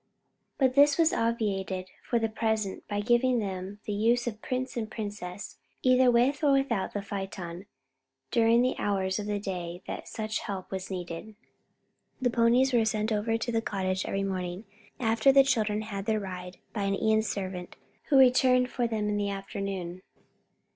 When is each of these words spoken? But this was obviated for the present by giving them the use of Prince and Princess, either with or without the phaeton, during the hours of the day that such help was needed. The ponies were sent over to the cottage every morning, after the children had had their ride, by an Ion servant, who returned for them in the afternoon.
But 0.57 0.73
this 0.73 0.97
was 0.97 1.13
obviated 1.13 1.91
for 2.01 2.17
the 2.17 2.27
present 2.27 2.87
by 2.87 3.01
giving 3.01 3.37
them 3.37 3.79
the 3.85 3.93
use 3.93 4.25
of 4.25 4.41
Prince 4.41 4.75
and 4.75 4.89
Princess, 4.89 5.59
either 5.83 6.09
with 6.09 6.43
or 6.43 6.53
without 6.53 6.93
the 6.95 7.03
phaeton, 7.03 7.67
during 8.31 8.63
the 8.63 8.75
hours 8.79 9.19
of 9.19 9.27
the 9.27 9.37
day 9.37 9.83
that 9.85 10.07
such 10.07 10.39
help 10.39 10.71
was 10.71 10.89
needed. 10.89 11.35
The 12.19 12.31
ponies 12.31 12.73
were 12.73 12.83
sent 12.83 13.11
over 13.11 13.37
to 13.37 13.51
the 13.51 13.61
cottage 13.61 14.03
every 14.03 14.23
morning, 14.23 14.63
after 14.99 15.31
the 15.31 15.43
children 15.43 15.83
had 15.83 15.97
had 15.97 16.05
their 16.07 16.19
ride, 16.19 16.57
by 16.73 16.85
an 16.85 16.95
Ion 16.99 17.21
servant, 17.21 17.75
who 18.05 18.17
returned 18.17 18.71
for 18.71 18.87
them 18.87 19.07
in 19.07 19.17
the 19.17 19.29
afternoon. 19.29 20.01